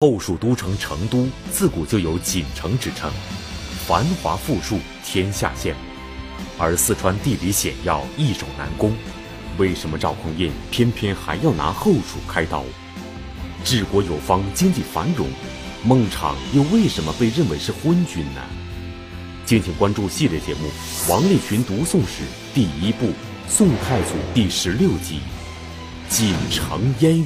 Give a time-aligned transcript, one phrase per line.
[0.00, 3.10] 后蜀都城成都自古就有锦城之称，
[3.84, 5.74] 繁华富庶，天下羡。
[6.56, 8.96] 而四川地理险要，易守难攻，
[9.56, 12.62] 为什么赵匡胤偏偏还要拿后蜀开刀？
[13.64, 15.26] 治国有方，经济繁荣，
[15.82, 18.40] 孟昶又为什么被认为是昏君呢？
[19.44, 20.68] 敬请关注系列节目
[21.10, 22.22] 《王立群读宋史》
[22.54, 23.06] 第一部
[23.48, 25.18] 《宋太祖》第十六集
[26.16, 27.24] 《锦城烟雨》。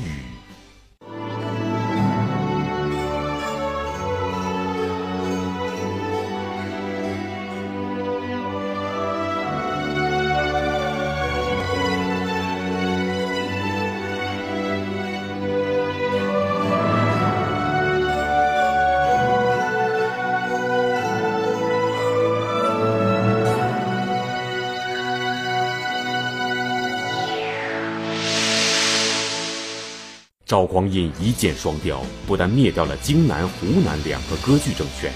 [30.52, 35.10] 赵匡胤一箭双雕，不但灭掉了荆南、湖南两个割据政权，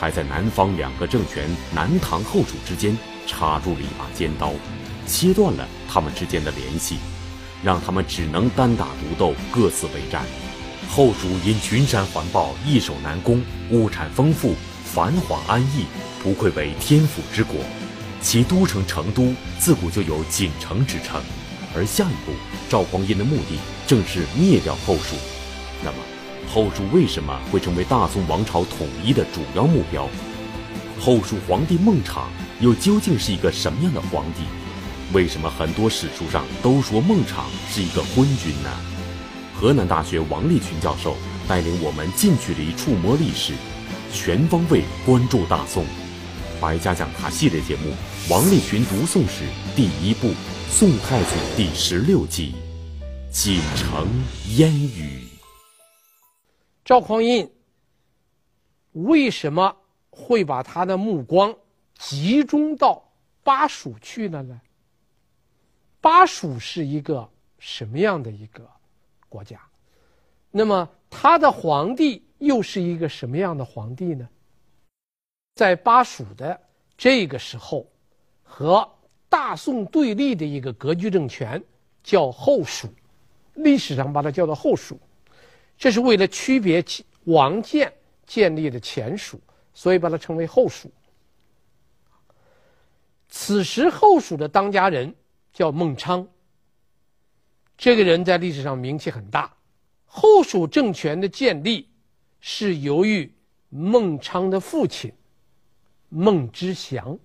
[0.00, 4.54] 还在南方两个政权南唐、后蜀之间插入了一把尖刀，
[5.06, 6.96] 切断了他们之间的联系，
[7.62, 10.24] 让他们只能单打独斗，各自为战。
[10.88, 14.54] 后蜀因群山环抱，易守难攻，物产丰富，
[14.86, 15.84] 繁华安逸，
[16.22, 17.56] 不愧为天府之国。
[18.22, 21.20] 其都城成都自古就有锦城之称。
[21.74, 22.32] 而下一步，
[22.70, 25.16] 赵匡胤的目的正是灭掉后蜀。
[25.84, 25.96] 那么，
[26.52, 30.08] 后蜀为什么会成为大宋王朝统一的主要目标？
[31.00, 32.22] 后蜀皇帝孟昶
[32.60, 34.42] 又究竟是一个什么样的皇帝？
[35.12, 38.70] 为什么很多史书上都说孟昶是一个昏君呢？
[39.54, 41.16] 河南大学王立群教授
[41.48, 43.52] 带领我们近距离触摸历史，
[44.12, 45.84] 全方位关注大宋。
[46.60, 47.90] 百家讲坛系列节目
[48.30, 49.44] 《王立群读宋史》
[49.76, 50.32] 第一部。
[50.70, 52.54] 宋太祖第十六集，
[53.32, 54.06] 锦城
[54.56, 55.26] 烟雨。
[56.84, 57.50] 赵匡胤
[58.92, 59.74] 为什么
[60.10, 61.56] 会把他的目光
[61.94, 63.02] 集中到
[63.42, 64.60] 巴蜀去了呢？
[66.02, 67.26] 巴蜀是一个
[67.58, 68.68] 什么样的一个
[69.30, 69.58] 国家？
[70.50, 74.28] 那么他的皇帝又是一个什么样的皇帝呢？
[75.54, 76.60] 在巴蜀的
[76.98, 77.90] 这个时候
[78.42, 78.86] 和。
[79.30, 81.64] 大宋对立的一个割据政权
[82.02, 82.86] 叫后蜀，
[83.54, 84.98] 历史上把它叫做后蜀，
[85.76, 86.84] 这是为了区别
[87.24, 87.92] 王建
[88.26, 89.40] 建立的前蜀，
[89.74, 90.90] 所以把它称为后蜀。
[93.28, 95.14] 此时后蜀的当家人
[95.52, 96.26] 叫孟昶，
[97.76, 99.54] 这个人在历史上名气很大。
[100.04, 101.88] 后蜀政权的建立
[102.40, 103.32] 是由于
[103.70, 105.12] 孟昶的父亲
[106.10, 107.18] 孟知祥。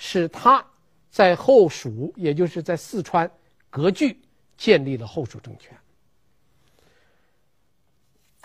[0.00, 0.64] 是他
[1.10, 3.28] 在后蜀，也就是在四川
[3.68, 4.16] 割据，
[4.58, 5.74] 建立了后蜀政权。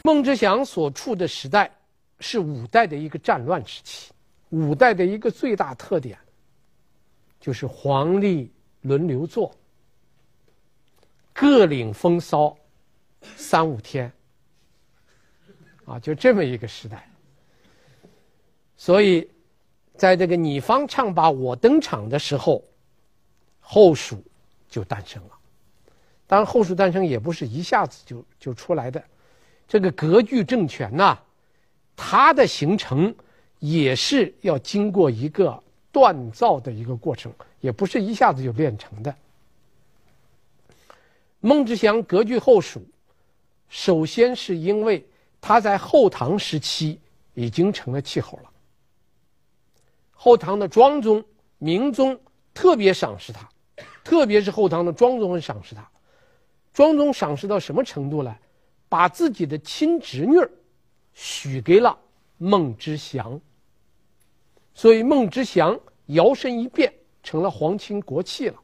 [0.04, 1.70] 孟知祥所处的时代
[2.22, 4.14] 是五代的一个战乱时期。
[4.52, 6.18] 五代的一个最大特点
[7.42, 9.54] 就是皇帝轮流坐，
[11.34, 12.56] 各领风骚
[13.36, 14.10] 三五天，
[15.84, 17.06] 啊，就这么一个时代。
[18.78, 19.30] 所以。
[19.96, 22.66] 在这个你方唱罢我登场的时候，
[23.60, 24.24] 后蜀
[24.68, 25.40] 就诞生了。
[26.26, 29.04] 当然，后蜀诞生也不是一下子就就出来的。
[29.68, 31.18] 这个割据政权呐、
[31.96, 33.14] 它的形成
[33.60, 35.62] 也是要经过一个
[35.92, 39.16] 锻造的一个过程，也不是一下子就练成的。
[41.40, 42.82] 孟知祥割据后蜀，
[43.70, 45.06] 首先是因为
[45.42, 47.00] 他在后唐时期
[47.34, 48.50] 已经成了气候了。
[50.12, 51.24] 后唐的庄宗、
[51.58, 52.18] 明宗
[52.54, 53.50] 特别赏识他，
[54.04, 55.86] 特别是后唐的庄宗很赏识他。
[56.74, 58.36] 庄宗赏识到什么程度呢？
[58.90, 60.36] 把自己的亲侄女
[61.14, 61.98] 许给了
[62.38, 63.40] 孟知祥，
[64.74, 68.56] 所以孟知祥摇身一变成了皇亲国戚了。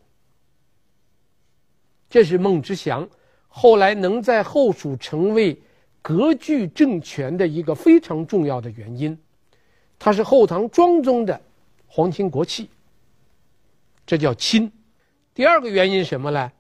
[2.10, 3.08] 这是孟知祥
[3.48, 5.60] 后来能在后蜀成为
[6.02, 9.18] 割据政权的一个非常重要的原因。
[9.98, 11.40] 他是后唐庄宗的。
[11.92, 12.70] 皇亲国戚，
[14.06, 14.72] 这叫亲。
[15.34, 16.52] 第二个原因什么呢？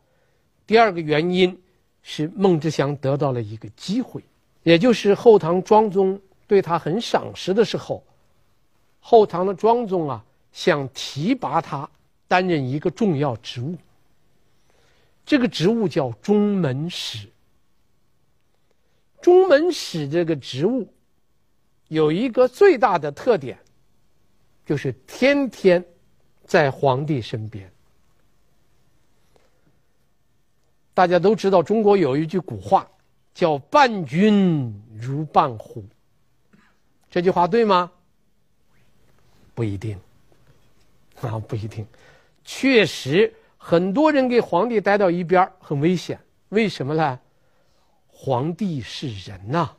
[0.69, 1.59] 第二个原因
[2.03, 4.23] 是孟知祥得到了一个机会，
[4.61, 8.03] 也就是后唐庄宗对他很赏识的时候，
[8.99, 11.89] 后唐的庄宗啊想提拔他
[12.27, 13.75] 担任一个重要职务。
[15.25, 17.27] 这个职务叫中门使。
[19.23, 20.87] 中门使这个职务
[21.87, 23.57] 有一个最大的特点。
[24.67, 25.83] 就是天天
[26.45, 27.67] 在皇帝身边。
[30.99, 32.85] 大家都知道，中国有一句古话
[33.33, 35.81] 叫伴君如伴虎。
[37.09, 37.89] 这句话对吗？
[39.55, 39.97] 不一定，
[41.23, 41.87] 啊，不一定。
[42.43, 46.19] 确实，很多人给皇帝待到一边很危险。
[46.49, 47.17] 为什么呢？
[48.09, 49.71] 皇帝是人呐、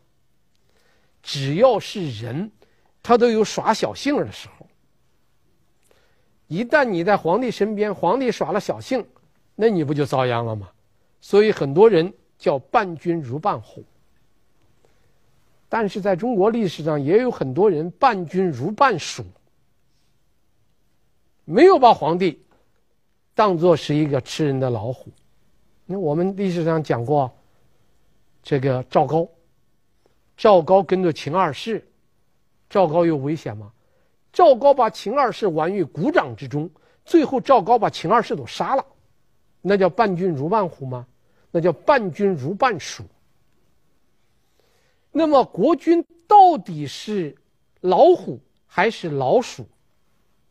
[1.22, 2.50] 只要是人，
[3.02, 4.66] 他都有耍小性的时候。
[6.46, 9.06] 一旦你在皇帝身边，皇帝耍了小性，
[9.54, 10.70] 那你不就遭殃了吗？
[11.20, 13.84] 所以很多人叫伴君如伴虎。
[15.68, 19.24] 但是在中国历史上，也有很多人伴君如伴鼠，
[21.44, 22.42] 没有把皇帝
[23.34, 25.10] 当作是一个吃人的老虎。
[25.86, 27.30] 那我们历史上讲过，
[28.42, 29.28] 这个赵高，
[30.36, 31.86] 赵高跟着秦二世，
[32.68, 33.72] 赵高有危险吗？
[34.32, 36.70] 赵高把秦二世玩于股掌之中，
[37.04, 38.84] 最后赵高把秦二世都杀了，
[39.60, 41.06] 那叫伴君如伴虎吗？
[41.50, 43.02] 那叫伴君如伴鼠。
[45.10, 47.36] 那么国君到底是
[47.80, 49.66] 老虎还是老鼠，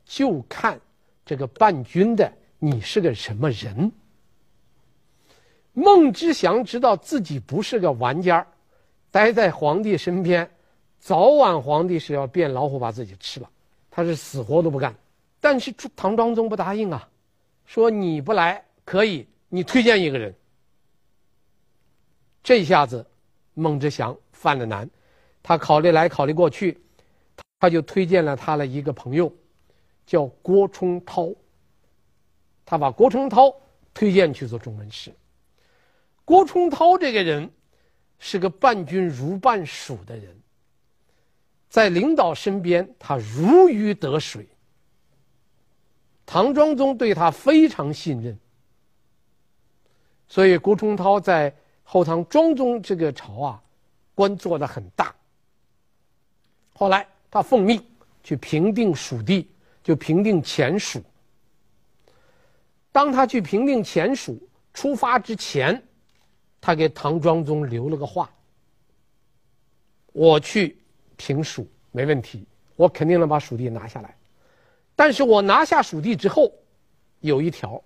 [0.03, 0.79] 就看
[1.25, 3.91] 这个伴君的你是个什么人。
[5.71, 8.45] 孟知祥知道自己不是个玩家，
[9.09, 10.49] 待在皇帝身边，
[10.99, 13.49] 早晚皇帝是要变老虎把自己吃了，
[13.89, 14.93] 他是死活都不干。
[15.39, 17.07] 但是唐庄宗不答应啊，
[17.65, 20.33] 说你不来可以，你推荐一个人。
[22.41, 23.05] 这下子
[23.53, 24.17] 孟知祥。
[24.31, 24.89] 犯了难，
[25.43, 26.81] 他考虑来考虑过去，
[27.59, 29.31] 他就推荐了他的一个朋友，
[30.05, 31.29] 叫郭冲涛。
[32.65, 33.53] 他把郭冲涛
[33.93, 35.13] 推荐去做中文使。
[36.23, 37.51] 郭冲涛这个人
[38.17, 40.35] 是个伴君如伴鼠的人，
[41.69, 44.47] 在领导身边他如鱼得水。
[46.25, 48.39] 唐庄宗对他非常信任，
[50.29, 51.53] 所以郭崇涛在
[51.83, 53.61] 后唐庄宗这个朝啊。
[54.15, 55.15] 官做的很大。
[56.73, 57.81] 后来他奉命
[58.21, 59.49] 去平定蜀地，
[59.81, 61.01] 就平定前蜀。
[62.91, 64.37] 当他去平定前蜀
[64.73, 65.81] 出发之前，
[66.59, 68.29] 他给唐庄宗留了个话
[70.11, 70.77] ：“我去
[71.15, 72.45] 平蜀没问题，
[72.75, 74.13] 我肯定能把蜀地拿下来。
[74.97, 76.51] 但是我拿下蜀地之后，
[77.21, 77.81] 有一条，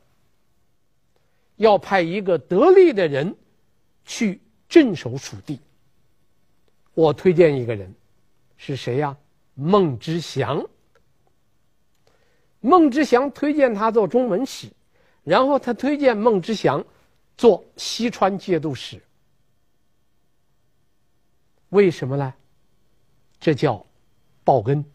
[1.63, 3.36] 要派一个得力的人
[4.06, 5.60] 去镇守蜀地。”
[6.94, 7.92] 我推荐一个人，
[8.56, 9.18] 是谁呀？
[9.56, 10.63] 孟知祥。
[12.60, 14.68] 孟知祥推荐他做中文使，
[15.24, 16.86] 然后他推荐孟知祥
[17.36, 19.01] 做西川节度使。
[21.69, 22.33] 为什么呢？
[23.39, 23.83] 这叫
[24.44, 24.86] 报恩。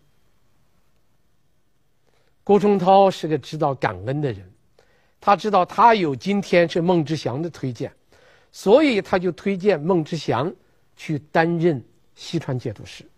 [2.44, 4.50] 郭崇涛是个知道感恩的人，
[5.20, 7.92] 他知道他有今天是孟知祥的推荐，
[8.52, 10.52] 所以他就推荐孟知祥。
[11.00, 11.80] 去担任
[12.16, 13.08] 西川节度使，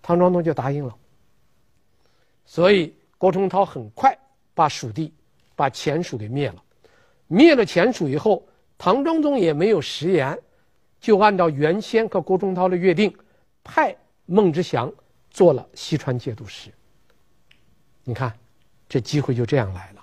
[0.00, 0.96] 唐庄宗就答应了。
[2.46, 4.16] 所以郭崇涛很快
[4.54, 5.12] 把蜀地、
[5.56, 6.62] 把前蜀给灭了。
[7.26, 8.46] 灭了前蜀以后，
[8.78, 10.38] 唐庄宗也没有食言，
[11.00, 13.12] 就按照原先和郭崇涛的约定，
[13.64, 13.92] 派
[14.26, 14.92] 孟知祥
[15.28, 16.70] 做了西川节度使。
[18.04, 18.32] 你看，
[18.88, 19.99] 这机会就这样来了。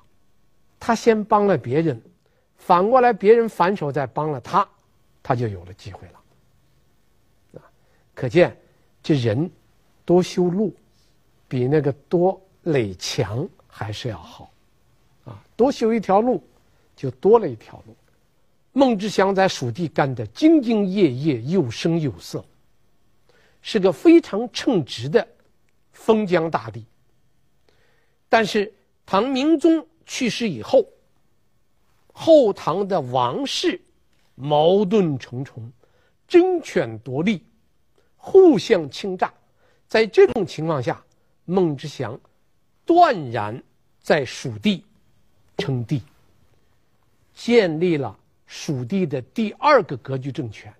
[0.87, 2.01] 他先帮了别人，
[2.55, 4.65] 反过来别人反手再帮了他，
[5.21, 7.61] 他就有了机会了。
[8.13, 8.57] 可见，
[9.03, 9.51] 这人
[10.05, 10.73] 多修路，
[11.45, 14.49] 比那个多垒墙还是要好，
[15.25, 16.41] 啊，多修一条路，
[16.95, 17.93] 就多了一条路。
[18.71, 22.45] 孟知祥在蜀地干得兢兢业业，有声有色，
[23.61, 25.27] 是个非常称职的
[25.91, 26.81] 封疆大吏。
[28.29, 28.73] 但是
[29.05, 30.87] 唐明宗去世以后，
[32.11, 33.79] 后唐的王室
[34.33, 35.71] 矛盾重重，
[36.27, 37.45] 争权夺利。
[38.15, 39.31] 互相倾轧，
[39.87, 41.01] 在这种情况下，
[41.45, 42.19] 孟知祥
[42.83, 43.61] 断然
[44.01, 44.83] 在蜀地
[45.57, 46.01] 称帝，
[47.33, 50.73] 建立了蜀地的第二个割据政权。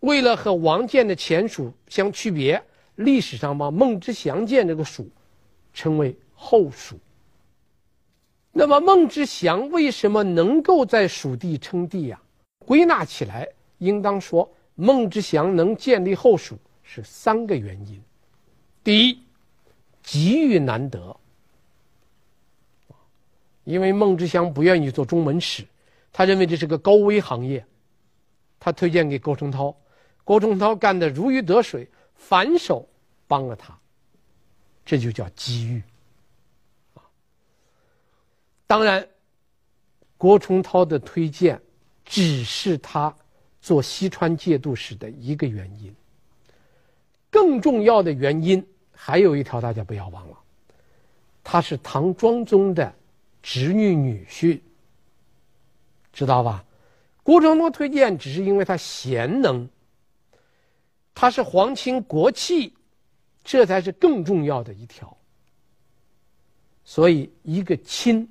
[0.00, 2.62] 为了和王建的前蜀相区别，
[2.96, 5.08] 历史上把孟知祥建这个蜀
[5.72, 6.96] 称为后蜀。
[8.52, 12.20] 那么孟知祥为什么能够在蜀地称帝呀？
[12.66, 14.48] 归纳起来，应当说。
[14.74, 18.02] 孟知祥能建立后蜀是三个原因：
[18.82, 19.22] 第一，
[20.02, 21.14] 机遇难得，
[23.64, 25.62] 因为孟知祥不愿意做中文史，
[26.10, 27.64] 他认为这是个高危行业，
[28.58, 29.76] 他推荐给郭崇涛，
[30.24, 32.88] 郭崇涛干得如鱼得水，反手
[33.28, 33.78] 帮了他，
[34.86, 35.82] 这就叫机遇。
[38.72, 39.06] 当然，
[40.16, 41.60] 郭崇涛的推荐
[42.06, 43.14] 只是他。
[43.60, 45.94] 做西川节度使的一个原因。
[47.30, 50.36] 更重要的原因还有一条，大家不要忘了，
[51.44, 52.92] 他是唐庄宗的
[53.42, 54.58] 侄女女婿，
[56.14, 56.64] 知道吧？
[57.22, 59.68] 郭长多推荐只是因为他贤能，
[61.14, 62.74] 他是皇亲国戚，
[63.44, 65.14] 这才是更重要的一条。
[66.84, 68.28] 所以，一个亲，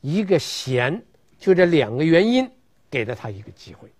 [0.00, 1.04] 一个贤，
[1.38, 2.50] 就这两个原因，
[2.90, 3.92] 给了他一个机会。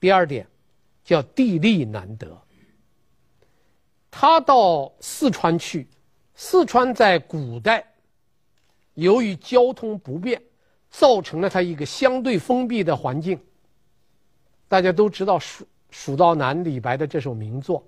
[0.00, 0.46] 第二点，
[1.04, 2.40] 叫地利难得。
[4.10, 5.86] 他到四川去，
[6.34, 7.84] 四川在古代，
[8.94, 10.42] 由于交通不便，
[10.90, 13.38] 造成了他一个相对封闭的环境。
[14.66, 17.86] 大家都知道《蜀蜀道难》李白的这首名作，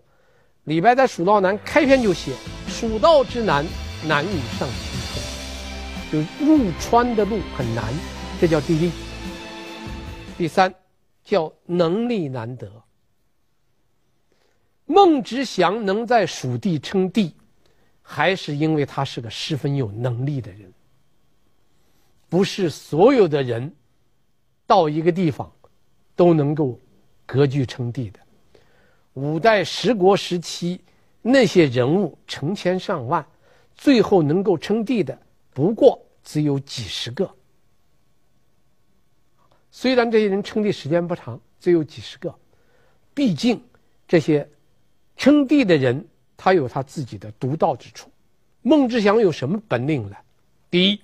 [0.65, 2.33] 李白在《蜀道难》开篇就写
[2.69, 3.65] ：“蜀道之难，
[4.07, 4.89] 难于上青。”
[6.11, 7.95] 就入川的路很难，
[8.40, 8.90] 这叫地利。
[10.37, 10.75] 第三，
[11.23, 12.69] 叫能力难得。
[14.87, 17.33] 孟知祥能在蜀地称帝，
[18.02, 20.73] 还是因为他是个十分有能力的人。
[22.29, 23.73] 不是所有的人
[24.67, 25.50] 到一个地方
[26.17, 26.76] 都能够
[27.25, 28.19] 割据称帝的。
[29.14, 30.81] 五代十国时期
[31.23, 33.25] 那些人物成千上万，
[33.76, 35.17] 最后能够称帝的
[35.52, 37.35] 不过只有几十个。
[39.71, 42.35] 虽然这些人称帝时间不长，只有几十个，
[43.14, 43.62] 毕竟
[44.09, 44.49] 这些。
[45.16, 48.11] 称帝的人，他有他自己的独到之处。
[48.62, 50.16] 孟知祥有什么本领呢？
[50.71, 51.02] 第一，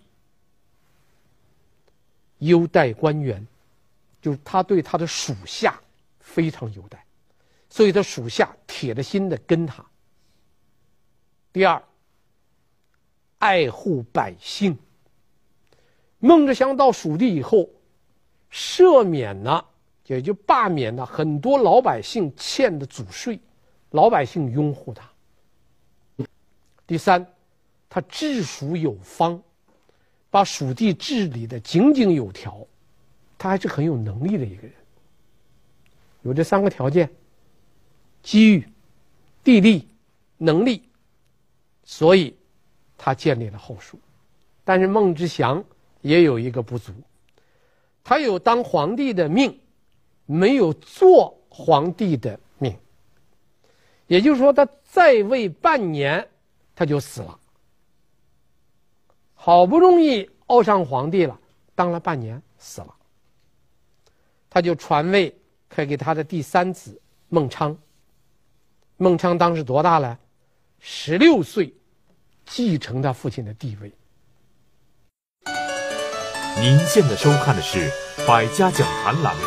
[2.38, 3.46] 优待官员，
[4.22, 5.78] 就是他对他的属下
[6.18, 7.04] 非常优待，
[7.68, 9.84] 所以他属下铁了心的跟他。
[11.52, 11.84] 第二，
[13.38, 14.76] 爱护百姓。
[16.18, 17.68] 孟知祥到蜀地以后，
[18.50, 19.64] 赦免了，
[20.06, 23.38] 也就罢免了很多老百姓欠的祖税。
[23.90, 25.08] 老百姓拥护他。
[26.86, 27.24] 第三，
[27.88, 29.40] 他治蜀有方，
[30.30, 32.66] 把蜀地治理的井井有条，
[33.38, 34.72] 他还是很有能力的一个人。
[36.22, 37.08] 有这三个条件：
[38.22, 38.68] 机遇、
[39.44, 39.88] 地利、
[40.36, 40.88] 能力，
[41.84, 42.36] 所以
[42.96, 43.98] 他建立了后蜀。
[44.64, 45.64] 但是孟知祥
[46.00, 46.92] 也有一个不足，
[48.02, 49.60] 他有当皇帝的命，
[50.24, 52.76] 没有做皇帝的命。
[54.06, 56.28] 也就是说，他在位半年，
[56.74, 57.38] 他就死了。
[59.34, 61.38] 好不容易傲上皇帝了，
[61.74, 62.94] 当了半年死了。
[64.50, 65.36] 他就传位，
[65.68, 67.76] 可给他的第三子孟昌。
[68.96, 70.18] 孟昌当时多大了？
[70.78, 71.74] 十六岁，
[72.46, 73.92] 继承他父亲的地位。
[76.58, 77.90] 您现在收看的是
[78.26, 79.42] 《百家讲坛》栏目。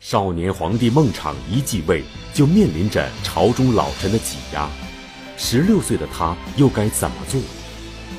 [0.00, 2.02] 少年皇帝孟昶一继位，
[2.34, 4.68] 就面临着朝中老臣的挤压。
[5.36, 7.40] 十六岁的他又该怎么做？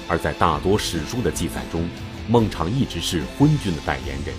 [0.07, 1.85] 而在大多史书的记载中，
[2.29, 4.33] 孟昶一直是昏君的代言人。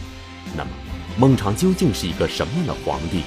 [0.56, 0.70] 那么，
[1.18, 3.22] 孟昶究竟是一个什么样的皇帝？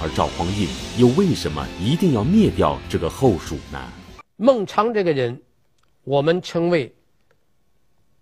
[0.00, 3.80] 而赵匡胤又为什么一定要灭掉这个后蜀呢？
[4.36, 5.40] 孟昶这个人，
[6.06, 6.94] 我们称为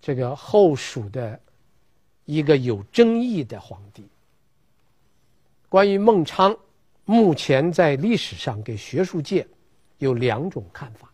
[0.00, 1.38] 这个后蜀的
[2.24, 4.08] 一个有争议的皇帝。
[5.68, 6.58] 关于孟昶，
[7.04, 9.46] 目前在历史上给学术界
[9.98, 11.12] 有两种看法。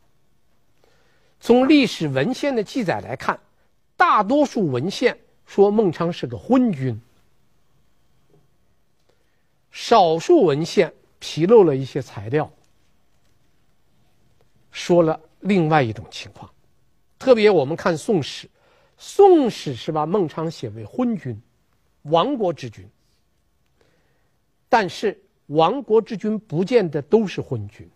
[1.41, 3.41] 从历史文献的记载来看，
[3.97, 7.00] 大多数文献说孟昶是个昏君，
[9.73, 12.49] 少数文献披露了一些材料，
[14.71, 16.49] 说了另外一种情况。
[17.21, 18.47] 特别我们看《宋史》，
[18.97, 21.39] 《宋史》是把孟昶写为昏君，
[22.05, 22.89] 亡国之君。
[24.71, 27.87] 但是亡国之君不见得都是昏君。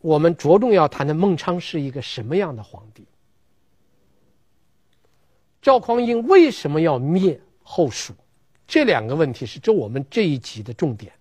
[0.00, 3.04] 我们着重要谈的孟昶是一个什么样的皇帝？
[5.60, 8.14] 赵匡胤为什么要灭后蜀？
[8.68, 11.12] 这两个问题是这我们这一集的重点。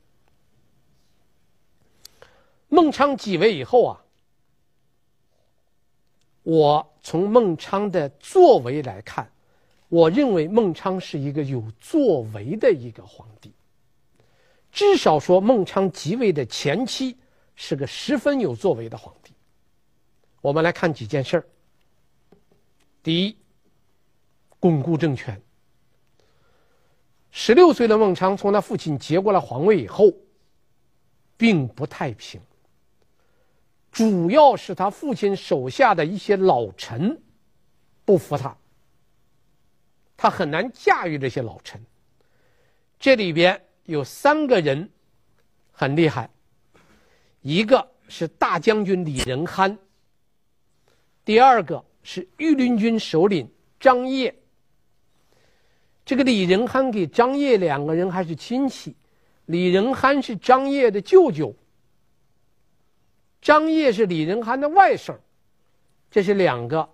[2.67, 3.99] 孟昶继位以后啊，
[6.49, 9.31] 我从孟昶的作为来看。
[9.87, 13.53] 我认为孟昶是一个有作为的一个皇帝，
[14.71, 17.15] 至少说孟昶即位的前期
[17.55, 19.31] 是个十分有作为的皇帝。
[20.41, 21.45] 我们来看几件事儿。
[23.03, 23.35] 第一，
[24.59, 25.39] 巩固政权。
[27.29, 30.11] 十六岁的孟昶从他父亲接过了皇位以后，
[31.37, 32.41] 并不太平，
[33.91, 37.19] 主要是他父亲手下的一些老臣
[38.05, 38.55] 不服他。
[40.15, 41.81] 他很难驾驭这些老臣，
[42.99, 44.89] 这里边有三个人
[45.71, 46.29] 很厉害，
[47.41, 49.77] 一个是大将军李仁憨，
[51.23, 54.35] 第二个是御林军首领张掖。
[56.03, 58.93] 这个李仁憨给张掖两个人还是亲戚，
[59.45, 61.55] 李仁憨是张掖的舅舅，
[63.41, 65.15] 张掖是李仁憨的外甥，
[66.11, 66.87] 这是两个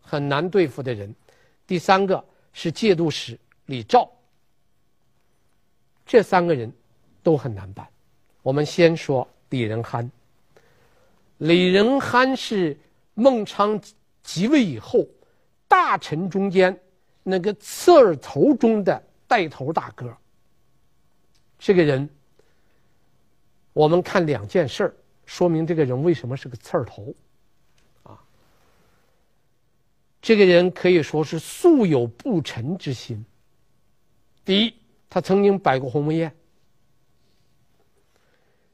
[0.00, 1.14] 很难对付的人。
[1.66, 2.22] 第三个
[2.52, 4.10] 是节度使李肇。
[6.04, 6.72] 这三个人
[7.22, 7.86] 都很难办。
[8.42, 10.10] 我们先说李仁憨。
[11.38, 12.76] 李仁憨是
[13.14, 13.80] 孟昶
[14.22, 15.06] 即位以后
[15.66, 16.78] 大臣中间
[17.22, 20.14] 那个刺儿头中的带头大哥。
[21.58, 22.08] 这个人，
[23.72, 24.94] 我们看两件事儿
[25.30, 27.14] 说明这个人为什么是个刺儿头。
[28.02, 28.18] 啊，
[30.20, 33.24] 这个人可以说是素有不臣之心。
[34.44, 34.74] 第一。
[35.12, 36.32] 他曾经摆过鸿门宴。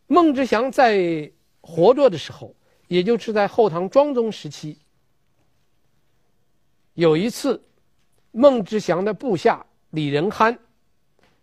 [0.06, 1.32] 孟知祥在
[1.62, 2.54] 活着的时候，
[2.88, 4.78] 也就是在后唐庄宗时期，
[6.92, 7.64] 有一次，
[8.32, 10.58] 孟知祥的部下李仁憨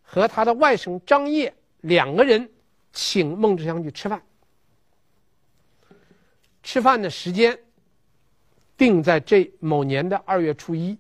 [0.04, 1.52] 和他的外甥张掖
[1.82, 2.48] 两个人
[2.92, 4.22] 请孟知祥去吃饭。
[6.64, 7.60] 吃饭的时间
[8.76, 10.98] 定在这某年的二月初一，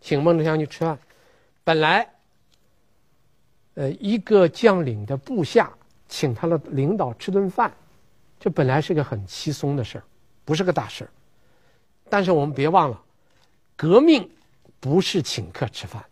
[0.00, 0.98] 请孟知祥去吃饭。
[1.62, 2.10] 本来，
[3.74, 5.72] 呃，一个将领的部下
[6.08, 7.72] 请他的领导吃顿饭，
[8.40, 10.04] 这本来是个很稀松的事儿，
[10.44, 11.10] 不是个大事儿。
[12.08, 13.00] 但是我们别忘了，
[13.76, 14.28] 革命
[14.80, 16.04] 不是请客吃饭，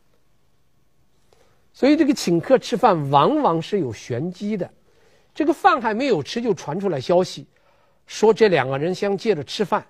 [1.73, 4.71] 所以这个请客吃饭往往是有玄机的。
[5.35, 7.47] 这个饭还没有吃，就传出来消息，
[8.11, 9.87] 说这两个人想借着吃饭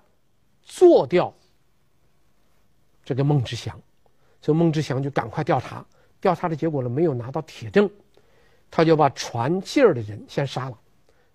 [0.61, 1.33] 做掉
[3.03, 3.81] 这个孟知祥。
[4.43, 5.83] 所以孟知祥就赶快调查，
[6.19, 7.89] 调查的结果呢，没有拿到铁证，
[8.69, 10.79] 他就把传信儿的人先杀了。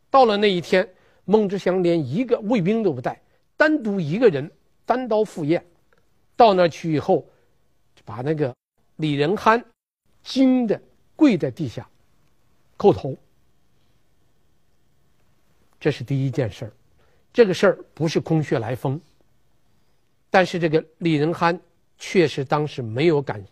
[0.08, 0.88] 到了那一天，
[1.24, 3.20] 孟知祥连一个卫兵都不带，
[3.56, 4.48] 单独一个人
[4.84, 5.66] 单刀赴宴。
[6.36, 7.26] 到那去以后，
[8.04, 8.54] 把那个
[8.94, 9.62] 李仁憨
[10.22, 10.80] 惊的
[11.16, 11.88] 跪在地下
[12.78, 13.16] 叩头。
[15.78, 16.72] 这是第一件事儿，
[17.32, 19.00] 这个事儿不是空穴来风，
[20.30, 21.60] 但是这个李仁憨。
[21.98, 23.42] 确实当时没有敢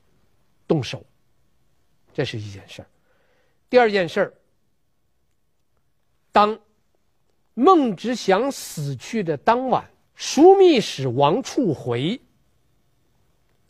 [0.68, 1.02] 动手，
[2.12, 2.88] 这是一件事儿。
[3.70, 4.34] 第二件事儿，
[6.30, 6.60] 当
[7.54, 12.20] 孟知祥死去的当晚，枢密使王处回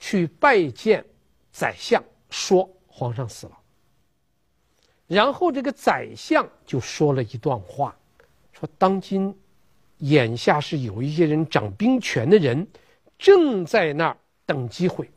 [0.01, 1.07] 去拜见
[1.53, 3.57] 宰相，说皇上死了。
[5.07, 7.97] 然后这个宰相就说了一段话，
[8.65, 9.37] 说当今
[9.99, 12.67] 眼下是有一些人掌兵权的人
[13.19, 14.17] 正在那儿。
[14.47, 15.11] 等机会。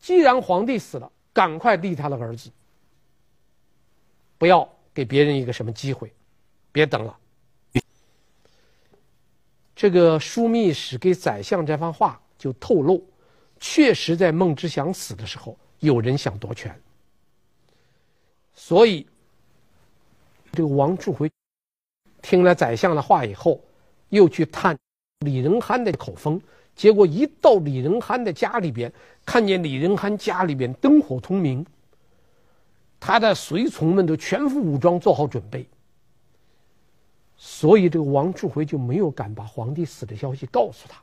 [0.00, 2.50] 既然皇帝死了，赶快立他的儿子，
[4.38, 6.10] 不要给别人一个什么机会，
[6.72, 7.18] 别等了。
[9.76, 13.06] 这个枢密使给宰相这番话就透露，
[13.60, 16.74] 确实在孟知祥死的时候，有人想夺权。
[18.54, 19.06] 所以，
[20.52, 21.30] 这个王处回
[22.22, 23.60] 听了宰相的话以后，
[24.08, 24.74] 又去探
[25.20, 26.40] 李仁憨的口风。
[26.74, 28.90] 结果一到李仁憨的家里边，
[29.26, 31.66] 看见李仁憨家里边灯火通明，
[32.98, 35.68] 他的随从们都全副武装做好准备，
[37.36, 40.98] 所以这个王处回就没有敢把皇帝死的消息告诉他，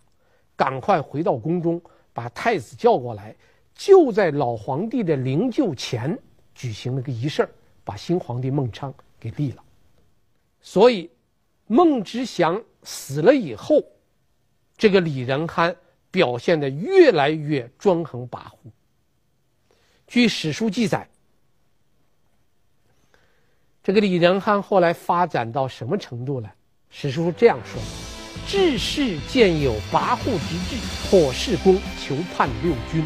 [0.56, 1.80] 赶快回到宫中，
[2.14, 3.36] 把太子叫过来，
[3.76, 6.18] 就在老皇帝的灵柩前
[6.56, 7.48] 举行了个仪式，
[7.84, 9.64] 把新皇帝孟昶给立了。
[10.62, 11.10] 所以，
[11.68, 13.84] 孟知祥死了以后。
[14.78, 15.76] 这个李仁憨
[16.10, 18.72] 表现的越来越专横跋扈。
[20.08, 21.10] 据史书记载，
[23.84, 26.50] 这个李仁憨后来发展到什么程度呢？
[26.90, 27.82] 史书这样说：
[28.48, 30.78] 治世见有跋扈之志，
[31.10, 33.06] 颇事功，求叛六军。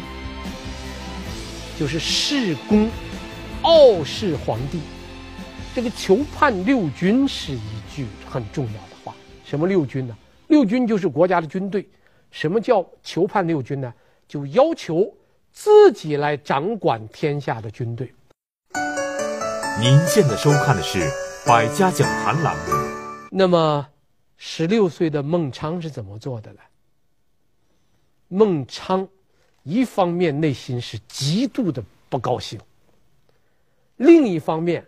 [1.76, 2.88] 就是世功，
[3.62, 4.80] 傲视皇帝。
[5.74, 9.12] 这个求叛六军是一句很重要的话。
[9.44, 10.16] 什么六军呢？
[10.46, 11.84] 六军就是国家的军队，
[12.30, 13.92] 什么叫求叛六军呢？
[14.28, 15.12] 就要求
[15.50, 18.14] 自己来掌管天下的军队。
[19.80, 21.00] 您现在收看的是
[21.44, 22.62] 《百家讲坛》栏目。
[23.32, 23.84] 那么，
[24.36, 26.60] 十六岁的孟昶是怎么做的呢？
[28.28, 29.08] 孟昶
[29.64, 32.60] 一方面内心是极度的不高兴，
[33.96, 34.86] 另一方面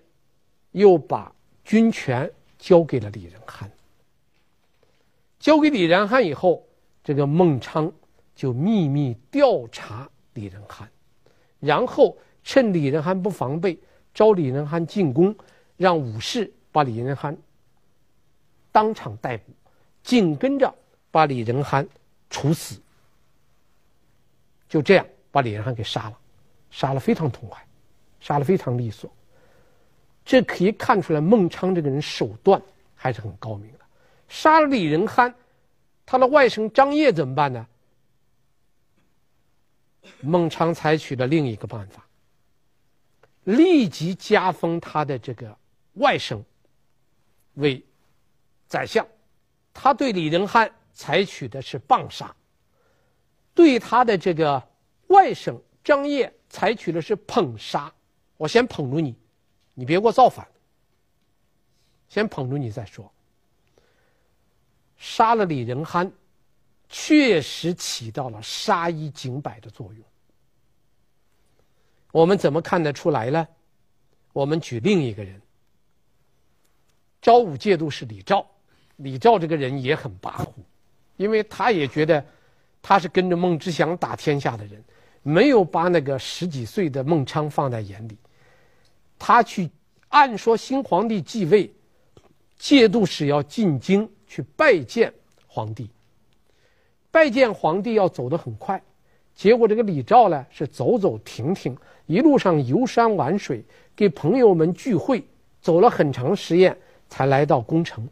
[0.76, 1.32] 又把
[1.64, 3.70] 军权交给了李仁憨。
[5.38, 6.62] 交给李仁憨以后，
[7.02, 7.90] 这个孟昶
[8.34, 10.86] 就秘密调查李仁憨，
[11.60, 13.78] 然后趁李仁罕不防备，
[14.12, 15.34] 招李仁罕进宫，
[15.78, 17.34] 让武士把李仁罕
[18.70, 19.44] 当场逮捕，
[20.02, 20.74] 紧跟着
[21.10, 21.88] 把李仁罕
[22.28, 22.78] 处死。
[24.68, 26.18] 就这样把李仁罕给杀了，
[26.70, 27.66] 杀了非常痛快，
[28.20, 29.10] 杀了非常利索。
[30.26, 32.60] 这可以看出来孟昶这个人手段
[32.96, 33.78] 还是很高明的。
[34.28, 35.32] 杀了李仁罕，
[36.04, 37.64] 他的外甥张掖怎么办呢？
[40.20, 42.04] 孟昶采取了另一个办法。
[43.44, 45.56] 立即加封他的这个
[45.94, 46.42] 外甥
[47.54, 47.80] 为
[48.66, 49.06] 宰相，
[49.72, 52.34] 他对李仁罕采取的是棒杀，
[53.54, 54.60] 对他的这个
[55.06, 57.92] 外甥张掖采取的是捧杀。
[58.36, 59.14] 我先捧住你，
[59.78, 60.48] 你别给我造反，
[62.08, 63.12] 先捧住你再说。
[64.96, 66.10] 杀了李仁憨，
[66.88, 70.02] 确实起到了杀一儆百的作用。
[72.10, 73.46] 我们怎么看得出来呢？
[74.32, 75.38] 我们举另一个人，
[77.20, 78.46] 昭武节度使李肇。
[78.96, 80.48] 李肇这个人也很跋扈，
[81.18, 82.24] 因为他也觉得
[82.80, 84.82] 他是跟着孟知祥打天下的人，
[85.22, 88.16] 没有把那个十几岁的孟昶放在眼里。
[89.18, 89.70] 他去
[90.08, 91.72] 按说新皇帝继位，
[92.56, 95.12] 节度使要进京去拜见
[95.46, 95.90] 皇帝，
[97.10, 98.82] 拜见皇帝要走得很快，
[99.34, 101.76] 结果这个李肇呢是走走停停。
[102.06, 103.64] 一路上游山玩水，
[103.96, 105.24] 给朋友们聚会，
[105.60, 106.76] 走了很长时间
[107.08, 108.08] 才来到宫城。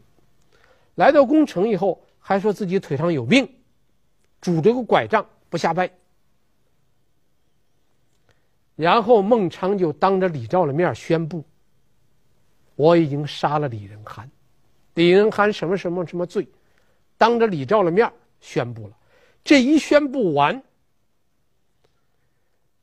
[0.95, 3.49] 来到宫城以后，还说自己腿上有病，
[4.41, 5.89] 拄着个拐杖不下拜。
[8.75, 11.43] 然后孟昶就当着李照的面宣布
[12.75, 14.29] ：“我已经杀了李仁罕，
[14.95, 16.47] 李仁罕什么什么什么罪，
[17.17, 18.11] 当着李照的面
[18.41, 18.97] 宣布了。”
[19.43, 20.61] 这一宣布完。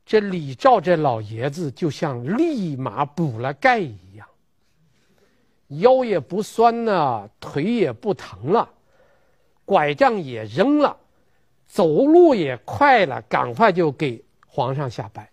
[0.05, 4.27] 这李照这老爷子就像立马补了钙一样，
[5.67, 8.69] 腰也不酸了，腿也不疼了，
[9.63, 10.97] 拐杖也扔了，
[11.67, 15.29] 走路也快了，赶快就给皇上下拜。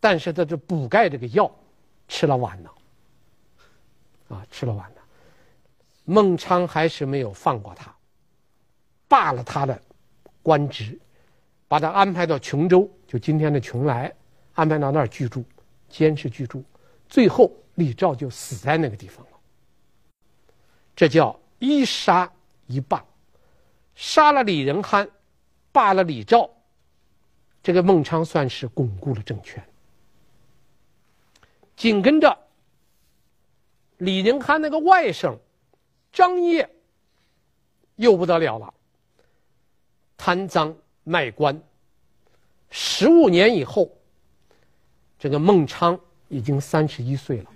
[0.00, 1.48] 但是他这补钙这个药
[2.08, 2.74] 吃了晚了，
[4.30, 4.96] 啊，吃了晚了。
[6.04, 7.94] 孟昶还是没有放过他，
[9.06, 9.80] 罢了他的
[10.42, 10.98] 官职。
[11.68, 14.12] 把他安排到琼州，就今天的邛崃，
[14.54, 15.44] 安排到那儿居住，
[15.88, 16.64] 监视居住。
[17.08, 19.32] 最后，李肇就死在那个地方了。
[20.96, 22.28] 这叫一杀
[22.66, 23.04] 一罢，
[23.94, 25.08] 杀了李仁憨，
[25.70, 26.50] 罢了李肇。
[27.62, 29.64] 这个孟昶算是巩固了政权。
[31.80, 32.36] 紧跟着，
[33.96, 35.38] 李仁罕那个外甥
[36.12, 36.68] 张掖
[37.96, 38.74] 又不得了了，
[40.18, 40.76] 贪赃。
[41.02, 41.58] 卖官，
[42.68, 43.90] 十五年以后，
[45.18, 47.50] 这个孟昶已经三十一岁了，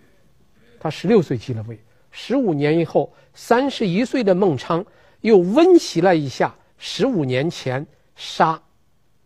[0.80, 1.78] 他十六岁继了位。
[2.10, 4.84] 十五年以后，三十一岁的孟昶
[5.20, 8.60] 又温习了一下十五年前杀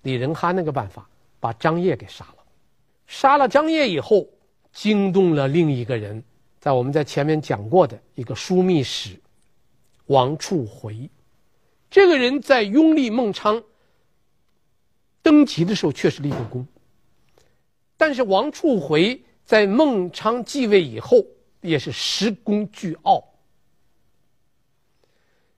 [0.03, 1.09] 李仁罕那个办法，
[1.39, 2.45] 把张掖给杀了。
[3.07, 4.27] 杀了张掖以后，
[4.81, 6.23] 惊动了另一个人，
[6.61, 9.19] 在我们在前面讲过的一个枢密使
[10.07, 11.11] 王处回。
[11.91, 13.65] 这个人在拥立孟昶。
[15.21, 16.65] 登基的时候确实立过功，
[17.97, 21.27] 但是王处回在孟昶继位以后
[21.61, 23.25] 也是十功俱傲，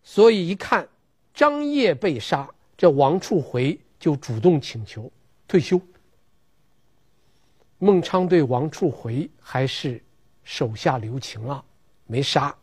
[0.02, 0.88] 所以一看
[1.34, 5.12] 张掖被杀，这王处回就主动请求
[5.46, 5.78] 退休。
[7.80, 10.00] 孟昶对王处回还是
[10.44, 11.64] 手下留情啊，
[12.06, 12.54] 没杀，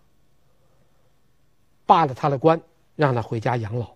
[1.88, 2.62] 罢了他的官，
[2.96, 3.94] 让他回家养老。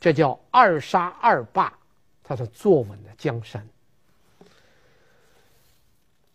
[0.00, 1.72] 这叫二杀二罢，
[2.24, 3.64] 他才坐稳了江山。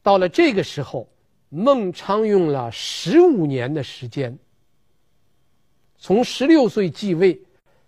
[0.01, 1.05] 到了这个时候，
[1.49, 4.39] 孟昶用了十五年的时间，
[5.97, 7.37] 从十六岁继位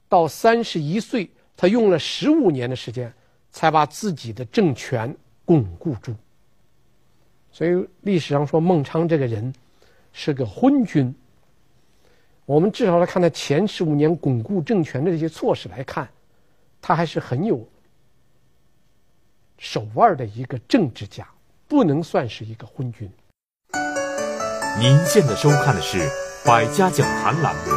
[0.09, 3.13] 到三十一岁，他用了十五年的时间，
[3.51, 5.15] 才把自己的政权
[5.49, 6.13] 巩固住。
[7.51, 9.51] 所以历史上说孟昶这个人
[10.13, 11.11] 是个昏君。
[12.45, 16.07] 我们至少来看他前十五年巩固政权的这些措施来看，
[16.79, 17.67] 他还是很有
[19.57, 21.27] 手腕的一个政治家，
[21.67, 23.09] 不能算是一个昏君。
[24.79, 25.97] 您现在收看的是
[26.45, 27.71] 《百家讲坛》栏目。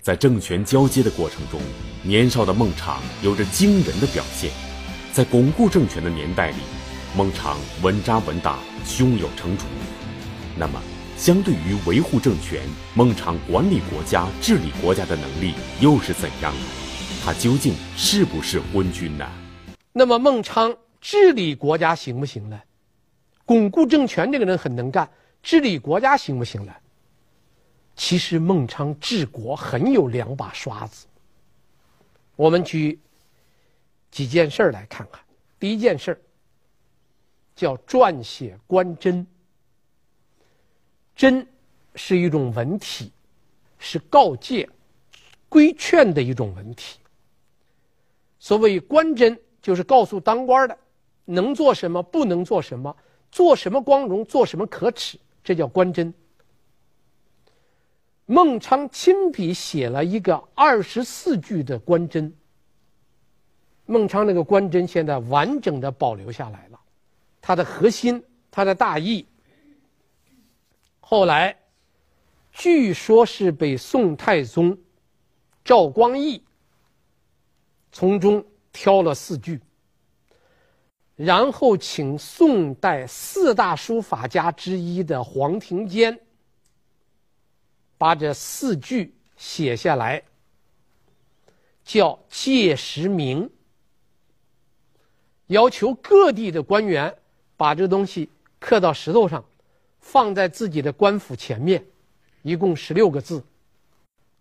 [0.00, 1.60] 在政权交接的过程中，
[2.02, 4.50] 年少的孟昶有着惊人的表现。
[5.16, 6.56] 在巩固政权的年代里，
[7.16, 9.64] 孟昶稳扎稳打，胸有成竹。
[10.58, 10.78] 那么，
[11.16, 12.60] 相对于维护政权，
[12.94, 16.60] 孟昶管理国家、治理国家的能力又是怎样的？
[17.24, 19.26] 他究竟是不是昏君呢？
[19.90, 22.60] 那么孟昶治理国家行不行呢？
[23.46, 25.08] 巩固政权这个人很能干，
[25.42, 26.74] 治理国家行不行呢？
[27.94, 31.06] 其实孟昶治国很有两把刷子。
[32.36, 33.00] 我们举
[34.16, 35.22] 几件事儿来看看。
[35.58, 36.20] 第一件事儿
[37.54, 39.26] 叫撰写官箴。
[41.14, 41.46] 箴
[41.94, 43.12] 是一种文体，
[43.78, 44.66] 是告诫、
[45.50, 46.98] 规劝的一种文体。
[48.38, 50.78] 所谓官箴，就是告诉当官的。
[51.26, 52.96] 能做什么，不能做什么，
[53.30, 56.10] 做什么光荣，做什么可耻，这叫官箴。
[58.24, 62.32] 孟昌亲笔写了一个二十四句的官箴。
[63.86, 66.80] 孟昌那个官箴现在完整的保留下来了，
[67.40, 69.26] 它的核心，它的大意。
[71.00, 71.56] 后来，
[72.52, 74.76] 据说是被宋太宗
[75.64, 76.42] 赵光义
[77.92, 79.60] 从中挑了四句。
[81.14, 86.20] 然后请宋代四大书法家之一的黄庭坚
[87.96, 90.22] 把这四句写下来，
[91.82, 93.48] 叫《借时明》，
[95.46, 97.16] 要求各地的官员
[97.56, 98.28] 把这东西
[98.58, 99.44] 刻到石头上，
[100.00, 101.84] 放在自己的官府前面，
[102.42, 103.44] 一共十六个字：“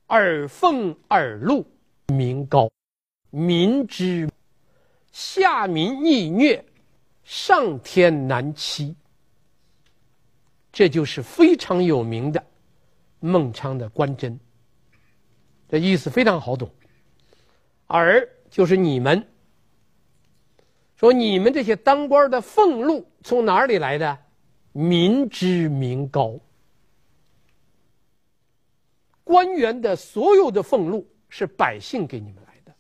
[0.08, 1.66] 尔奉尔禄，
[2.08, 2.70] 民高，
[3.30, 4.30] 民知。”
[5.12, 6.66] 下民逆虐，
[7.24, 8.94] 上天难欺。
[10.74, 12.46] 这就是非常有名的
[13.22, 14.38] 孟昌的官箴。
[15.70, 16.70] 这意思非常好懂。
[17.88, 19.26] 尔就是你们，
[21.06, 24.18] 说你们这些当官的俸禄从哪里来的？
[24.72, 26.40] 民知民高。
[29.24, 32.74] 官员的所有的俸禄是百姓给你们来的。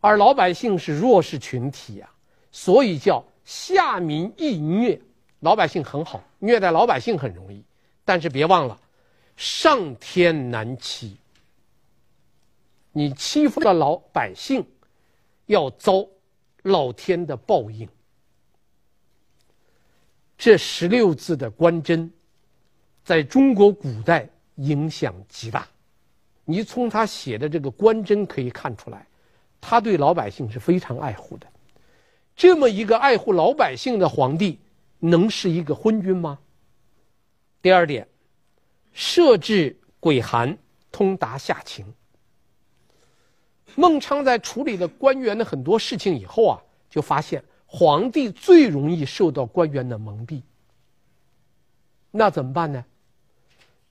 [0.00, 2.16] 而老百姓是弱势群体呀、啊，
[2.50, 4.98] 所以叫下民易虐。
[5.40, 7.62] 老百姓很好，虐待老百姓很容易，
[8.06, 8.80] 但是别忘了，
[9.36, 11.18] 上天难欺。
[12.92, 14.66] 你欺负了老百姓，
[15.44, 16.06] 要遭
[16.68, 17.88] 老天的报应。
[20.36, 22.08] 这十六字的官箴，
[23.02, 25.66] 在中国古代影响极大。
[26.44, 29.04] 你从他写的这个官箴可以看出来。
[29.60, 31.46] 他对老百姓是非常爱护的，
[32.36, 34.60] 这么一个爱护老百姓的皇帝，
[35.00, 36.38] 能是一个昏君吗？
[37.60, 38.06] 第二点，
[38.92, 40.56] 设置鬼函，
[40.92, 41.84] 通达下情。
[43.78, 46.60] 孟昌在处理了官员的很多事情以后啊，
[46.90, 50.42] 就发现皇帝最容易受到官员的蒙蔽。
[52.10, 52.84] 那怎么办呢？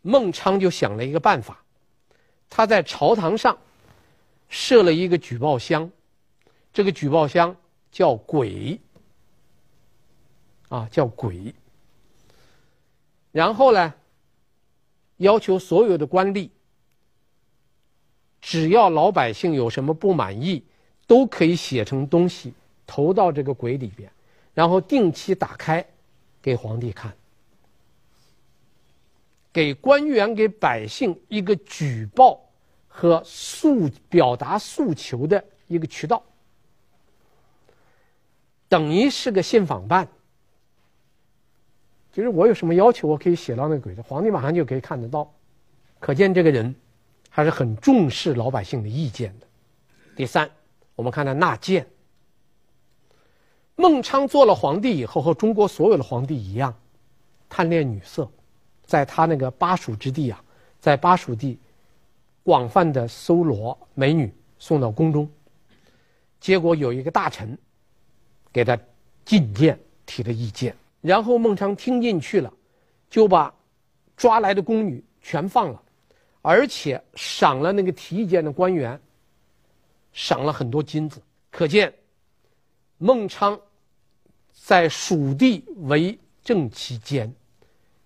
[0.02, 1.64] 孟昌就想了一个办法，
[2.50, 3.58] 他在朝堂上。
[4.50, 5.92] 设了一个举报箱，
[6.72, 7.54] 这个举报箱
[7.92, 8.80] 叫轨，
[10.70, 11.54] 啊，叫轨。
[13.34, 13.94] 然后呢，
[15.18, 16.50] 要求所有的官吏，
[18.42, 20.64] 只要老百姓有什么不满意，
[21.06, 22.54] 都可以写成东西
[22.86, 24.12] 投到这个轨里边，
[24.54, 25.86] 然后定期打开
[26.42, 27.14] 给皇帝看，
[29.52, 32.42] 给官员给百姓一个举报。
[33.00, 36.24] 和诉表达诉求的一个渠道，
[38.68, 40.08] 等于是个信访办。
[42.12, 45.32] 就是我有什么要求，我可以写到那个鬼子，皇帝马上就可以看得到。
[46.00, 46.74] 可见这个人
[47.38, 49.46] 他是很重视老百姓的意见的。
[50.16, 50.50] 第三，
[50.96, 51.86] 我们看他纳谏。
[53.76, 56.76] 孟昌做了皇帝以后，和中国所有的皇帝一样，
[57.48, 58.28] 贪恋女色，
[58.88, 60.44] 在他那个巴蜀之地啊，
[60.80, 61.60] 在巴蜀地。
[62.42, 65.30] 广泛的搜罗美女送到宫中，
[66.40, 67.56] 结果有一个大臣
[68.52, 68.76] 给他
[69.24, 72.52] 进谏提了意见，然后孟昌听进去了，
[73.12, 73.54] 就把
[74.16, 75.84] 抓来的宫女全放了，
[76.48, 78.98] 而且赏了那个提意见的官员，
[80.14, 81.22] 赏了很多金子。
[81.52, 81.94] 可见
[82.98, 83.60] 孟昌
[84.54, 87.30] 在蜀地为政期间，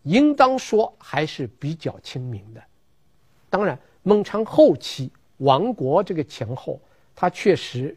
[0.01, 2.63] 应当说还是比较清明的。
[3.47, 3.77] 当然。
[4.03, 6.81] 孟昌后期亡国这个前后，
[7.13, 7.95] 他确实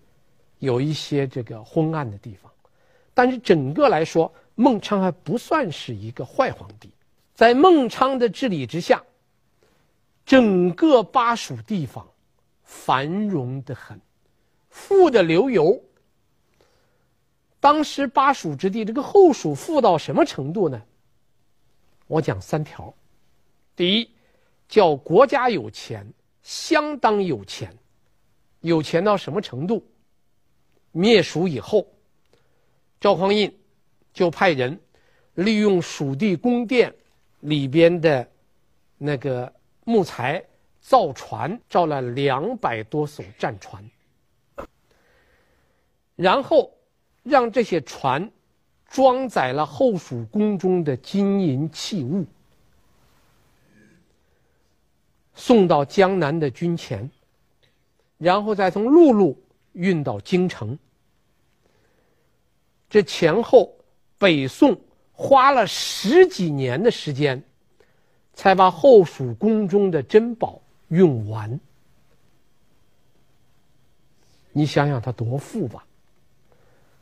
[0.59, 2.53] 有一些这个昏暗的地方，
[3.15, 6.91] 但是整个来说，孟昌还不算是一个坏皇帝。
[7.35, 9.03] 在孟昌的治理之下，
[10.25, 12.09] 整个巴蜀地方
[12.63, 14.01] 繁荣的很，
[14.69, 15.83] 富的流油。
[17.61, 20.83] 当时巴蜀之地这个后蜀富到什么程度呢？
[22.07, 22.95] 我讲三条，
[23.77, 24.11] 第一。
[24.67, 26.11] 叫国家有钱，
[26.43, 27.73] 相当有钱，
[28.61, 29.87] 有钱到什么程度？
[30.91, 31.87] 灭蜀以后，
[32.99, 33.55] 赵匡胤
[34.15, 34.81] 就派人
[35.35, 36.93] 利用蜀地宫殿
[37.41, 38.27] 里边的
[38.97, 39.53] 那个
[39.85, 40.42] 木材
[40.81, 43.83] 造船，造了两百多艘战船，
[46.16, 46.70] 然后
[47.23, 48.31] 让这些船
[48.88, 52.25] 装载了后蜀宫中的金银器物，
[55.35, 57.11] 送到江南的军前，
[58.18, 59.42] 然后再从陆路
[59.73, 60.79] 运到京城。
[62.88, 63.75] 这前后，
[64.18, 64.81] 北宋
[65.12, 67.42] 花了十几年的时间，
[68.35, 71.59] 才把后蜀宫中的珍宝运完。
[74.53, 75.85] 你想想他多富吧！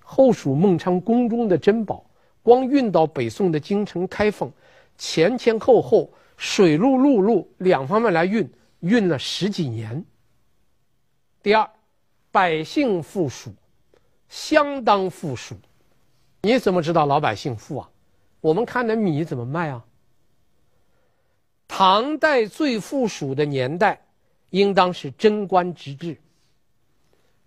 [0.01, 2.05] 后蜀孟昌宫中的珍宝，
[2.42, 4.51] 光运到北宋的京城开封，
[4.99, 10.05] 前前后后水路陆路两方面来运，运了十几年。
[11.42, 11.68] 第二，
[12.31, 13.53] 百姓富庶，
[14.29, 15.55] 相当富庶。
[16.42, 17.90] 你怎么知道老百姓富啊？
[18.40, 19.85] 我们看的米怎么卖啊？
[21.75, 23.99] 唐代最富庶的年代，
[24.51, 26.19] 应当是贞观之治。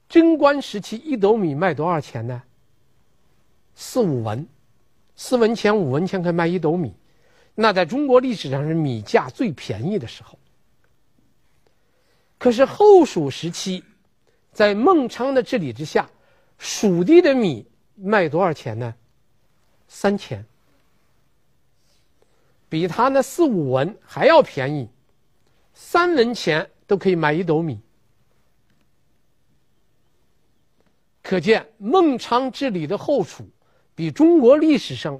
[0.10, 2.42] 贞观时期，一斗米卖多少钱呢？
[3.76, 4.48] 四五文，
[5.16, 6.96] 四文钱、五文钱可以卖一斗米，
[7.54, 10.40] 那在中国历史上是米价最便宜的时候。
[12.40, 13.84] 可是后蜀时期，
[14.52, 16.10] 在孟昌的治理之下，
[16.58, 17.68] 蜀地的米。
[17.98, 18.96] 卖多少钱呢？
[19.88, 20.44] 三钱，
[22.68, 24.90] 比他那四五文还要便宜，
[25.74, 27.80] 三文钱都可以买一斗米。
[31.22, 33.48] 可见孟昌治理的后蜀，
[33.96, 35.20] 比中国历史上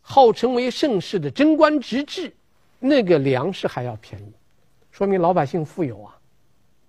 [0.00, 2.34] 号称为盛世的贞观之治
[2.80, 4.32] 那个粮食还要便宜，
[4.90, 6.18] 说明老百姓富有啊，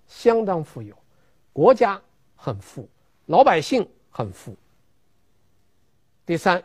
[0.06, 0.96] 相当富有，
[1.52, 2.00] 国家
[2.34, 2.88] 很富，
[3.26, 4.56] 老百姓很富。
[6.26, 6.62] 第三，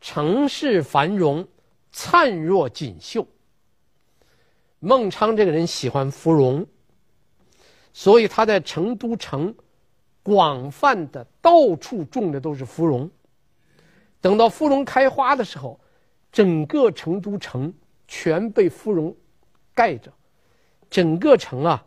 [0.00, 1.46] 城市繁荣，
[1.90, 3.26] 灿若锦绣。
[4.80, 6.66] 孟昌这个人喜欢芙蓉，
[7.92, 9.54] 所以他在成都城
[10.22, 13.10] 广泛的到处种的都是芙蓉。
[14.20, 15.80] 等到芙蓉开花的时候，
[16.30, 17.72] 整个成都城
[18.06, 19.16] 全被芙蓉
[19.74, 20.12] 盖着，
[20.88, 21.84] 整个城啊。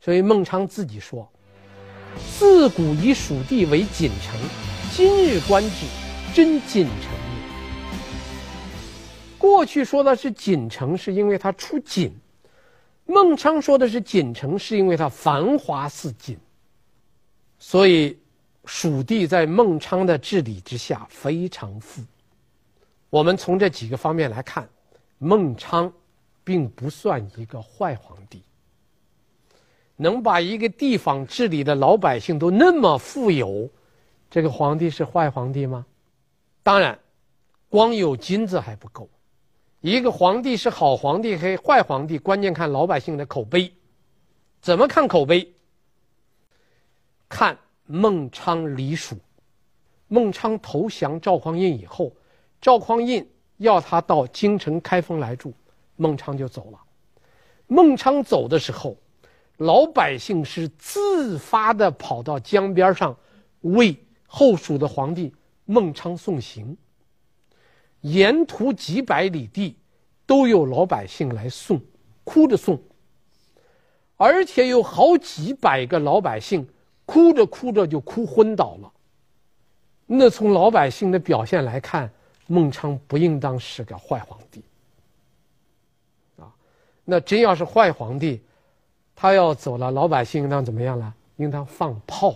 [0.00, 1.30] 所以孟昌自己说
[2.38, 4.40] ：“自古以蜀地为锦城。”
[4.94, 5.86] 今日观之，
[6.34, 7.19] 真锦城。
[9.40, 12.10] 过去说的是锦城，是因为它出锦；
[13.06, 16.36] 孟昌说的是锦城，是因为它繁华似锦。
[17.58, 18.18] 所以，
[18.66, 22.02] 蜀地在孟昌的治理之下非常富。
[23.08, 24.68] 我们从这几个方面来看，
[25.16, 25.90] 孟昌
[26.44, 28.42] 并不算一个坏皇帝。
[29.96, 33.70] 能把一个地方治理的老百姓都那么富有。
[34.30, 35.86] 这个皇帝是坏皇帝吗？
[36.62, 36.98] 当然，
[37.70, 39.08] 光有金子还不够。
[39.80, 43.72] 一个皇帝是好皇帝还坏皇帝，关键看老百姓的口碑。
[44.60, 45.54] 怎么看口碑？
[47.28, 49.16] 看孟昌离蜀。
[50.08, 52.12] 孟昌投降赵匡胤以后，
[52.60, 55.54] 赵匡胤要他到京城开封来住，
[55.96, 56.78] 孟昌就走了。
[57.66, 58.96] 孟昌走的时候，
[59.56, 63.16] 老百姓是自发的跑到江边上
[63.60, 63.96] 为。
[64.32, 66.76] 后蜀的皇帝孟昌送行，
[68.00, 69.76] 沿途几百里地
[70.26, 71.80] 都有老百姓来送，
[72.24, 72.80] 哭着送。
[74.16, 76.68] 而且有好几百个老百姓
[77.06, 78.92] 哭着哭着就哭昏倒了。
[80.06, 82.10] 那从老百姓的表现来看，
[82.46, 84.62] 孟昌不应当是个坏皇帝。
[86.38, 86.52] 啊，
[87.04, 88.40] 那真要是坏皇帝，
[89.14, 91.14] 他要走了，老百姓应当怎么样了？
[91.36, 92.34] 应当放炮。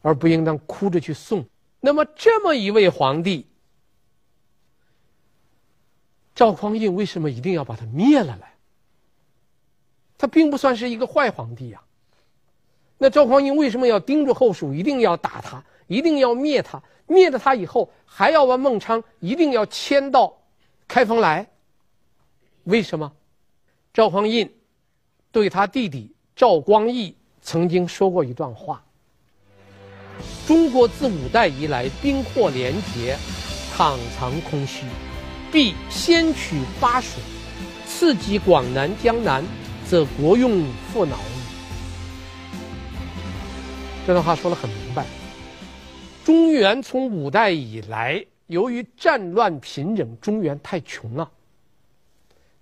[0.00, 1.44] 而不应当哭着去送。
[1.80, 3.44] 那么，这么一位皇帝，
[6.38, 8.44] 赵匡胤为什么一定要把他灭了呢？
[10.16, 11.82] 他并不算是一个坏皇帝呀。
[12.96, 16.80] 那赵匡胤为什么要盯着后蜀，一定要打他，一定要灭他？
[17.08, 20.32] 灭了他以后，还要把孟昌一定要迁到
[20.86, 21.44] 开封来？
[22.62, 23.12] 为什么？
[23.92, 24.48] 赵匡胤
[25.32, 28.84] 对他弟弟赵光义曾经说过一段话。
[30.46, 33.16] 中国自五代以来，兵祸连结，
[33.72, 34.86] 躺藏空虚，
[35.50, 37.18] 必先取巴蜀，
[37.86, 39.42] 次及广南、江南，
[39.86, 41.38] 则国用富饶矣。
[44.06, 45.06] 这段话说得很明白。
[46.22, 51.30] 中原从五代以来，由于战乱频仍，中原太穷了。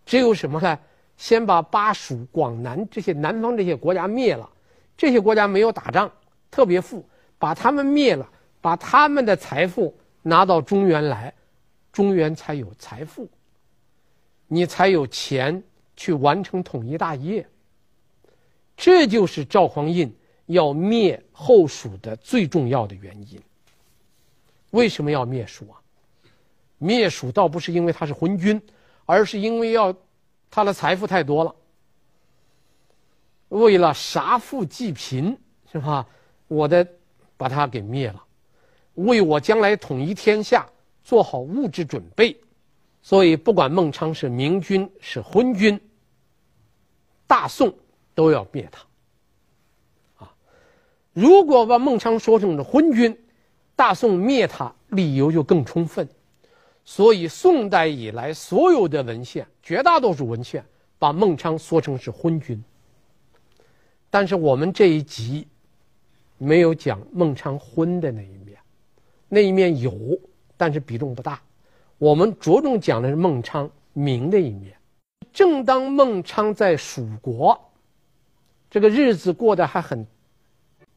[0.05, 0.79] 只有什么呢？
[1.17, 4.49] 先把巴蜀、广南这些南方这些国家灭了，
[4.97, 6.11] 这些国家没有打仗，
[6.51, 7.05] 特别富。
[7.39, 8.29] 把他们灭了，
[8.61, 11.35] 把他们的财富拿到中原来，
[11.97, 13.27] 中原才有财富，
[14.49, 15.63] 你才有钱
[15.97, 17.49] 去完成统一大业。
[18.77, 23.41] 这就是赵匡胤要灭后蜀的最重要的原因。
[24.73, 25.81] 为什么要灭蜀啊？
[26.77, 28.61] 灭蜀倒不是因为他是昏君，
[29.07, 29.97] 而是因为要
[30.51, 31.57] 他的财富太多了。
[33.49, 35.35] 为了杀富济贫，
[35.73, 36.07] 是吧？
[36.47, 36.87] 我的
[37.39, 38.23] 把他给灭了，
[38.97, 40.69] 为我将来统一天下
[41.07, 42.37] 做好物质准备。
[43.01, 45.81] 所以，不管孟昶是明君是昏君，
[47.29, 47.73] 大宋
[48.17, 48.85] 都要灭他。
[50.25, 50.35] 啊，
[51.13, 53.17] 如果把孟昶说成是昏君，
[53.77, 56.09] 大宋灭他理由就更充分。
[56.85, 60.65] 所以，宋代以来所有的文献，绝大多数文献
[60.99, 62.61] 把孟昶说成是昏君。
[64.11, 65.47] 但是我们这一集
[66.39, 68.59] 没有讲孟昶昏的那一面，
[69.29, 69.93] 那一面有，
[70.57, 71.41] 但是比重不大。
[71.99, 74.77] 我们着重讲的是孟昶明的一面。
[75.33, 77.59] 正当孟昶在蜀国
[78.71, 80.07] 这个日子过得还很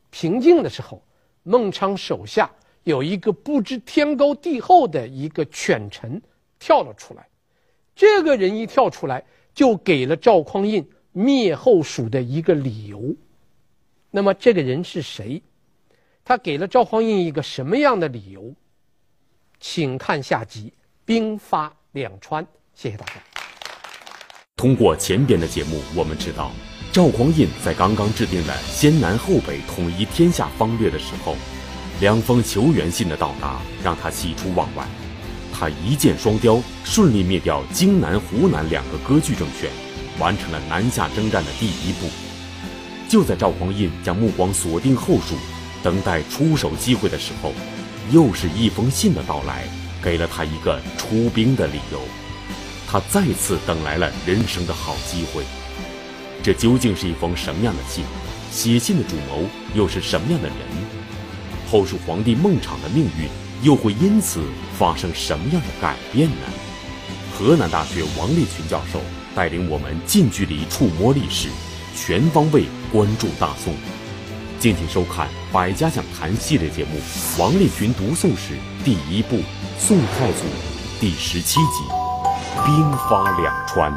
[0.09, 1.01] 平静的时候，
[1.43, 2.49] 孟昶手下
[2.83, 6.21] 有一个不知天高地厚的一个犬臣
[6.57, 7.27] 跳了出来。
[7.95, 10.85] 这个人一跳出来，就给了赵匡胤。
[11.11, 13.15] 灭后蜀的一个理由，
[14.11, 15.41] 那么这个人是谁？
[16.23, 18.53] 他给了赵匡胤一个什么样的理由？
[19.59, 20.73] 请看下集
[21.05, 22.43] 《兵发两川》。
[22.73, 23.13] 谢谢大家。
[24.55, 26.51] 通过前边的节目，我们知道
[26.91, 31.35] 赵匡胤在刚刚制定了先南后北统一天下方略的时候，
[31.99, 34.85] 两封求援信的到达让他喜出望外。
[35.53, 39.69] 他一箭双雕，顺利灭掉荆南、湖南两个割据政权。
[40.19, 42.09] 完成了南下征战的第一步。
[43.07, 45.35] 就在赵匡胤将目光锁定后蜀，
[45.81, 47.53] 等待出手机会的时候，
[48.11, 49.67] 又是一封信的到来，
[50.01, 52.01] 给了他一个出兵的理由。
[52.87, 55.43] 他再次等来了人生的好机会。
[56.41, 58.03] 这究竟是一封什么样的信？
[58.51, 60.57] 写信的主谋又是什么样的人？
[61.69, 63.29] 后蜀皇帝孟昶的命运
[63.61, 64.41] 又会因此
[64.77, 66.45] 发生什么样的改变呢？
[67.37, 68.99] 河南大学王立群教授。
[69.35, 71.47] 带领我们近距离触摸历史，
[71.95, 73.73] 全方位关注大宋。
[74.59, 76.99] 敬请收看《百家讲坛》系列节目
[77.39, 79.37] 《王立群读宋史》第一部
[79.77, 80.43] 《宋太祖》
[80.99, 81.83] 第十七集
[82.65, 83.89] 《兵发两川》。